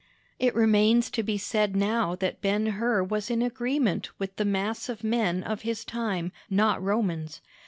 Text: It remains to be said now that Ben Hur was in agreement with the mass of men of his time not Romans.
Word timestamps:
It 0.39 0.55
remains 0.55 1.11
to 1.11 1.21
be 1.21 1.37
said 1.37 1.75
now 1.75 2.15
that 2.15 2.41
Ben 2.41 2.65
Hur 2.65 3.03
was 3.03 3.29
in 3.29 3.43
agreement 3.43 4.09
with 4.17 4.35
the 4.37 4.45
mass 4.45 4.89
of 4.89 5.03
men 5.03 5.43
of 5.43 5.61
his 5.61 5.85
time 5.85 6.31
not 6.49 6.81
Romans. 6.81 7.39